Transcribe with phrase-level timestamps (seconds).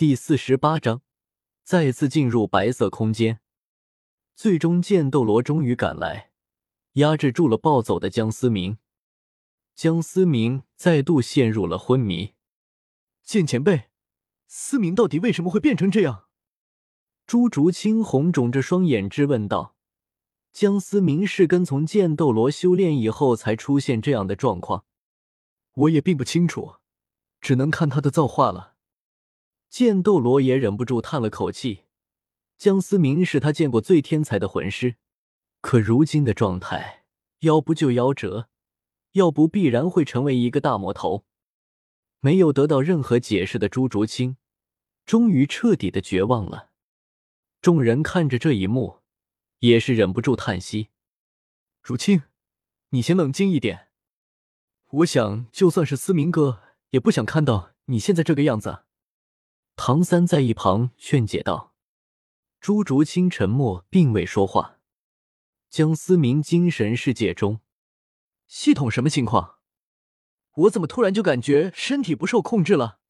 [0.00, 1.02] 第四十八章，
[1.62, 3.40] 再次进入白色空间。
[4.34, 6.30] 最终，剑斗罗终于赶来，
[6.92, 8.78] 压制住了暴走的江思明。
[9.74, 12.32] 江思明再度陷入了昏迷。
[13.22, 13.90] 剑前辈，
[14.46, 16.28] 思明到底为什么会变成这样？
[17.26, 19.76] 朱竹清红肿着双眼质问道
[20.50, 24.86] ：“江思明是跟从剑斗罗修炼以后才出现这样的状况，
[25.74, 26.76] 我也并不清楚，
[27.42, 28.76] 只能看他的造化了。”
[29.70, 31.84] 剑斗罗也忍不住叹了口气。
[32.58, 34.96] 江思明是他见过最天才的魂师，
[35.60, 37.04] 可如今的状态，
[37.38, 38.48] 要不就夭折，
[39.12, 41.24] 要不必然会成为一个大魔头。
[42.18, 44.36] 没有得到任何解释的朱竹清，
[45.06, 46.70] 终于彻底的绝望了。
[47.62, 48.98] 众人看着这一幕，
[49.60, 50.88] 也是忍不住叹息
[51.80, 52.24] ：“竹清，
[52.90, 53.88] 你先冷静一点。
[54.90, 56.60] 我想，就算是思明哥，
[56.90, 58.80] 也不想看到你现在这个样子。”
[59.82, 61.74] 唐三在一旁劝解道
[62.60, 64.78] ：“朱竹清沉默，并未说话。”
[65.70, 67.62] 江思明精神世界中，
[68.46, 69.56] 系统什么情况？
[70.52, 73.00] 我怎么突然就感觉身体不受控制了？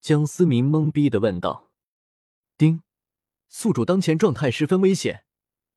[0.00, 1.70] 江思明懵逼的问道。
[2.58, 2.82] 丁，
[3.48, 5.24] 宿主当前状态十分危险，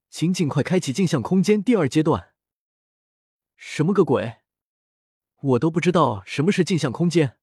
[0.10, 2.34] 请尽快开启镜像空间第二阶段。
[3.56, 4.40] 什么个鬼？
[5.40, 7.38] 我都不知道什么是镜像空间，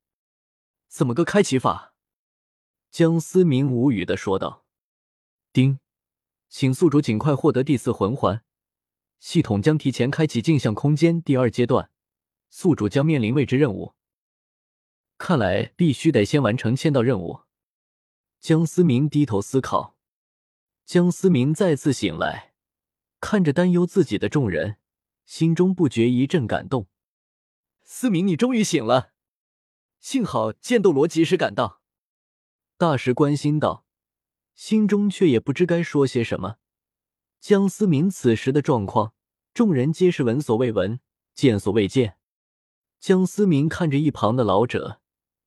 [0.88, 1.92] 怎么个开启法？
[2.90, 4.64] 江思明无语的说道
[5.52, 5.80] ：“丁，
[6.48, 8.42] 请宿主尽快获得第四魂环，
[9.18, 11.90] 系统将提前开启镜像空间第二阶段，
[12.48, 13.94] 宿主将面临未知任务。
[15.18, 17.40] 看来必须得先完成签到任务。”
[18.40, 19.96] 江思明低头思考。
[20.84, 22.54] 江思明再次醒来，
[23.18, 24.76] 看着担忧自己的众人，
[25.24, 26.86] 心中不觉一阵感动。
[27.82, 29.12] 思明，你终于醒了，
[29.98, 31.82] 幸好剑斗罗及时赶到。
[32.78, 33.86] 大师关心道，
[34.54, 36.56] 心中却也不知该说些什么。
[37.40, 39.14] 江思明此时的状况，
[39.54, 41.00] 众人皆是闻所未闻、
[41.34, 42.18] 见所未见。
[43.00, 45.00] 江思明看着一旁的老者，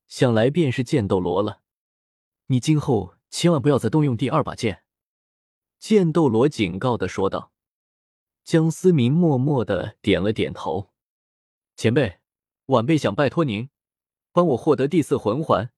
[0.07, 1.62] 想来便是剑斗罗了。
[2.47, 4.84] 你今后千万不要再动用第二把剑。”
[5.78, 7.51] 剑斗罗警告的说道。
[8.44, 10.90] 江思明默默的点了点头
[11.78, 12.17] ：“前辈，
[12.66, 13.69] 晚辈想拜托您，
[14.31, 15.72] 帮我获得第四魂环。”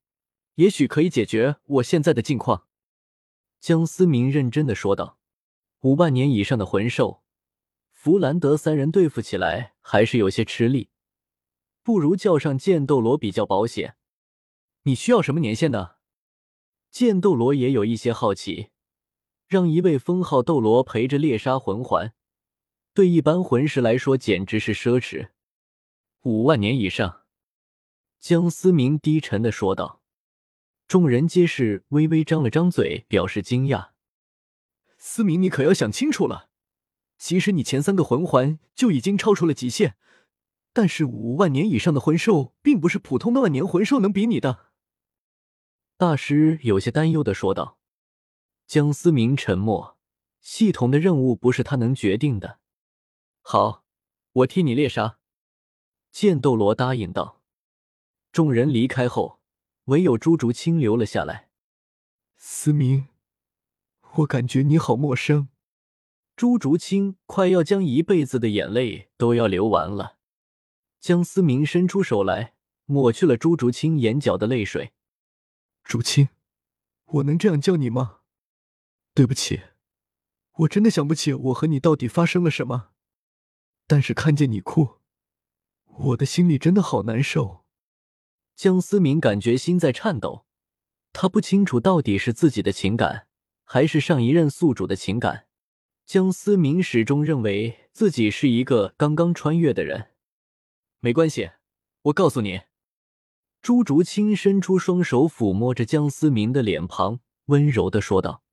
[0.62, 2.68] 也许可以解决我现在的境况，
[3.60, 5.18] 江思明认真的说道
[5.82, 7.24] ：“五万年以上的魂兽，
[7.90, 10.92] 弗兰德三人对付起来还是有些吃力，
[11.82, 13.96] 不如叫上剑斗罗比较保险。
[14.84, 15.98] 你需要什么年限的？”
[16.92, 18.70] 剑斗罗也有一些好奇，
[19.48, 22.14] 让一位封号斗罗陪着猎杀魂环，
[22.94, 25.30] 对一般魂师来说简直是奢侈。
[26.22, 27.24] 五万年以上，
[28.20, 30.01] 江思明低沉的说道。
[30.92, 33.92] 众人皆是微微张了张嘴，表示惊讶。
[34.98, 36.50] 思明，你可要想清楚了。
[37.18, 39.96] 其实你前三个魂环就已经超出了极限，
[40.74, 44.66] 但是五万年以上的魂兽，并不是普通的万年魂兽能比拟的。
[45.96, 47.78] 大师有些担忧的说道。
[48.68, 49.98] 江思明沉默。
[50.42, 52.60] 系统的任务不是他能决定的。
[53.42, 53.86] 好，
[54.34, 55.20] 我替你猎杀。
[56.12, 57.42] 剑斗罗答应道。
[58.34, 59.41] 众人离开后。
[59.92, 61.50] 唯有朱竹清留了下来。
[62.38, 63.10] 思明，
[64.16, 65.50] 我感觉你好陌生。
[66.38, 70.18] 朱竹清快要将一辈子的眼泪都要流完了。
[71.02, 72.54] 江思明伸出手来，
[72.86, 74.94] 抹去了朱竹清眼角的泪水。
[75.84, 76.30] 竹清，
[77.06, 78.20] 我能这样叫你吗？
[79.14, 79.62] 对不起，
[80.54, 82.92] 我真的想不起我和你到底发生了什么。
[83.88, 85.02] 但是看见你哭，
[85.84, 87.61] 我的心里真的好难受。
[88.62, 90.46] 江思明感觉心在颤抖，
[91.14, 93.26] 他不清楚到底是自己的情感，
[93.64, 95.48] 还是上一任宿主的情感。
[96.06, 100.12] 江思明始终认为自己是一个刚刚穿越的人。
[101.00, 101.50] 没关系，
[102.04, 102.62] 我告诉你。
[103.64, 108.44] 朱竹清伸出双手抚摸着江思明的脸庞，温柔的说道。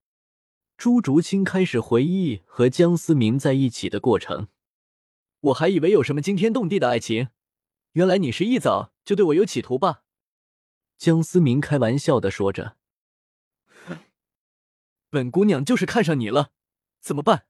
[0.78, 4.48] 朱竹清开始回忆和江思明在一起的过程。
[5.40, 7.28] 我还以为有什么惊天动地的爱情。
[7.98, 10.04] 原来你是一早就对我有企图吧？
[10.98, 12.76] 江思明开玩笑的说着。
[15.10, 16.52] 本姑娘就是看上你了，
[17.00, 17.48] 怎么办？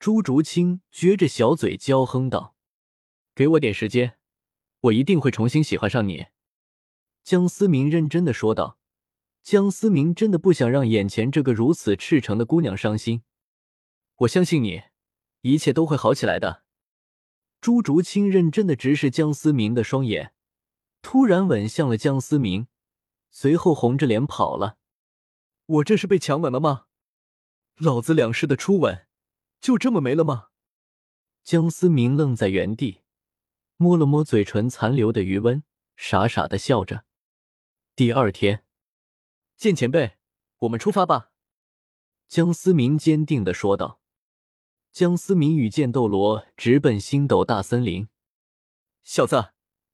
[0.00, 2.56] 朱竹清撅着小嘴娇哼道
[3.32, 4.18] ：“给我点时间，
[4.80, 6.26] 我一定会重新喜欢上你。”
[7.22, 8.80] 江思明认真的说道。
[9.44, 13.22] 江思明真的不想让眼前这个如此赤诚的姑娘伤心。
[14.16, 14.82] 我相信你，
[15.42, 16.63] 一切都会好起来的。
[17.64, 20.34] 朱竹清认真的直视江思明的双眼，
[21.00, 22.68] 突然吻向了江思明，
[23.30, 24.76] 随后红着脸跑了。
[25.64, 26.84] 我这是被强吻了吗？
[27.76, 29.06] 老子两世的初吻
[29.62, 30.48] 就这么没了吗？
[31.42, 33.00] 江思明愣在原地，
[33.78, 35.64] 摸了摸嘴唇残留的余温，
[35.96, 37.06] 傻傻的笑着。
[37.96, 38.66] 第二天，
[39.56, 40.18] 剑前辈，
[40.58, 41.30] 我们出发吧。
[42.28, 44.02] 江思明坚定的说道。
[44.94, 48.06] 江思明与剑斗罗直奔星斗大森林。
[49.02, 49.50] 小子，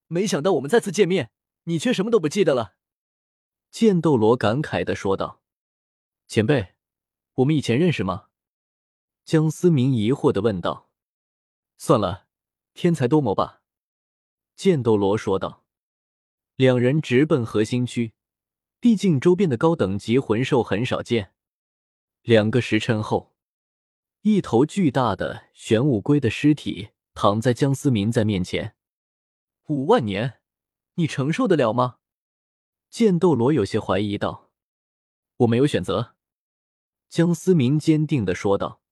[0.08, 1.31] 没想到我们再次见面，
[1.64, 2.75] 你却什么都不记得了。
[3.70, 5.41] 剑斗罗感慨的说道。
[6.29, 6.75] 前辈，
[7.37, 8.26] 我们以前认识吗？
[9.25, 10.91] 江思明疑惑的问道。
[11.79, 12.26] 算了，
[12.75, 13.62] 天才多谋吧。
[14.55, 15.64] 剑斗罗说道。
[16.56, 18.12] 两人直奔核心区，
[18.79, 21.32] 毕竟周边的高等级魂兽很少见。
[22.20, 23.30] 两个时辰后。
[24.23, 28.75] 一头巨大的玄武龟的尸体躺在江思明在面前。
[29.69, 30.41] 五万年，
[30.97, 31.97] 你承受得了吗？
[32.91, 34.51] 剑斗罗有些怀疑道。
[35.39, 36.17] 我没有选择。
[37.09, 38.83] 江思明坚定的说道，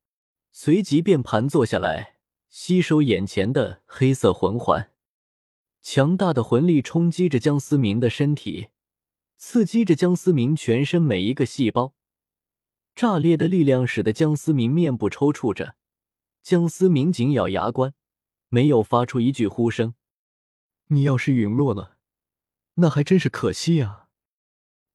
[0.50, 2.16] 随即便盘坐下来，
[2.48, 4.92] 吸收眼前的黑色魂环。
[5.82, 8.68] 强大的魂力冲击着江思明的身体，
[9.36, 11.94] 刺激着江思明全身每一个细胞。
[12.98, 15.76] 炸裂的力量使得江思明面部抽搐着，
[16.42, 17.94] 江思明紧咬牙关，
[18.48, 19.94] 没有发出一句呼声。
[20.88, 21.96] 你要是陨落了，
[22.74, 24.08] 那还真是可惜呀。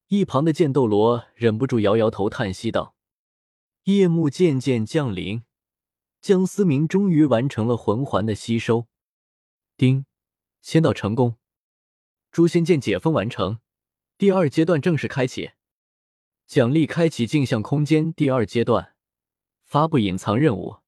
[0.08, 2.94] 一旁的剑斗罗忍不住摇摇头，叹息道
[3.84, 5.42] ：“夜幕渐渐降临，
[6.20, 8.86] 江思明终于完成了魂环的吸收。
[9.78, 10.04] 丁，
[10.60, 11.36] 签到成功，
[12.30, 13.60] 诛仙剑解封完成，
[14.18, 15.52] 第二阶段正式开启。”
[16.46, 18.94] 奖励开启镜像空间第二阶段，
[19.64, 20.78] 发布隐藏任务，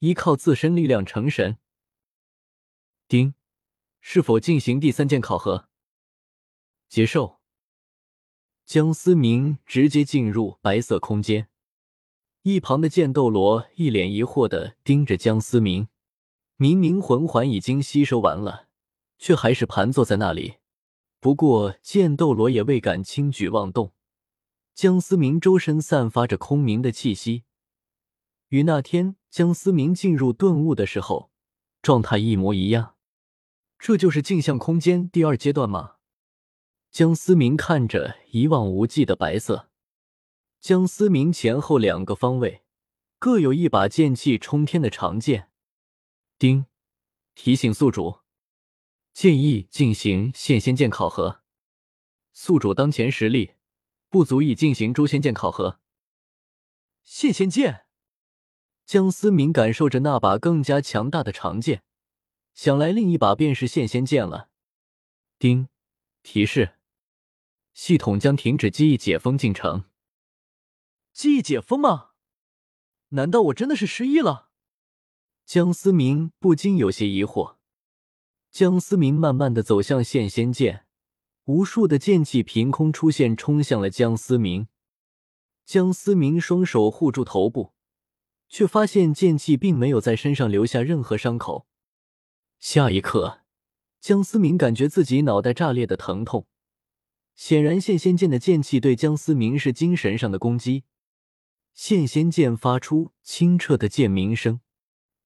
[0.00, 1.58] 依靠自身力量成神。
[3.08, 3.34] 丁，
[4.00, 5.68] 是否进行第三件考核？
[6.88, 7.40] 接受。
[8.64, 11.48] 江思明直接进入白色空间，
[12.42, 15.88] 一旁的剑斗罗一脸疑惑的盯着江思明，
[16.56, 18.66] 明明魂环已经吸收完了，
[19.18, 20.56] 却还是盘坐在那里。
[21.20, 23.92] 不过剑斗罗也未敢轻举妄动。
[24.76, 27.44] 江思明周身散发着空明的气息，
[28.48, 31.30] 与那天江思明进入顿悟的时候
[31.80, 32.96] 状态一模一样。
[33.78, 35.94] 这就是镜像空间第二阶段吗？
[36.90, 39.70] 江思明看着一望无际的白色，
[40.60, 42.62] 江思明前后两个方位
[43.18, 45.50] 各有一把剑气冲天的长剑。
[46.38, 46.66] 丁，
[47.34, 48.18] 提醒宿主，
[49.14, 51.40] 建议进行现仙剑考核。
[52.34, 53.55] 宿主当前实力。
[54.08, 55.80] 不足以进行诛仙剑考核。
[57.02, 57.86] 现仙剑，
[58.84, 61.82] 江思明感受着那把更加强大的长剑，
[62.54, 64.50] 想来另一把便是现仙剑了。
[65.38, 65.68] 丁，
[66.22, 66.78] 提示：
[67.74, 69.84] 系统将停止记忆解封进程。
[71.12, 72.10] 记忆解封吗？
[73.10, 74.50] 难道我真的是失忆了？
[75.44, 77.56] 江思明不禁有些疑惑。
[78.50, 80.85] 江思明慢慢的走向现仙剑。
[81.46, 84.66] 无数的剑气凭空出现，冲向了江思明。
[85.64, 87.72] 江思明双手护住头部，
[88.48, 91.68] 却发现剑气并没有在身上留下任何伤口。
[92.58, 93.42] 下一刻，
[94.00, 96.48] 江思明感觉自己脑袋炸裂的疼痛。
[97.36, 100.82] 显然，现仙剑的剑气对江思明是精神上的攻击。
[101.74, 104.60] 现仙剑发出清澈的剑鸣声，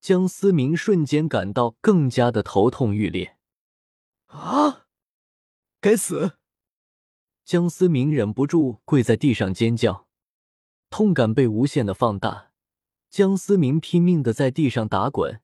[0.00, 3.38] 江思明瞬间感到更加的头痛欲裂。
[4.26, 4.79] 啊！
[5.82, 6.32] 该死！
[7.42, 10.06] 江思明忍不住跪在地上尖叫，
[10.90, 12.52] 痛感被无限的放大。
[13.08, 15.40] 江思明拼命的在地上打滚，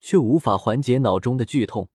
[0.00, 1.90] 却无法缓解脑中的剧痛。